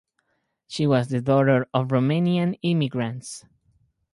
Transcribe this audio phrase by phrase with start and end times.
[0.65, 3.45] She was the daughter of Romanian immigrants.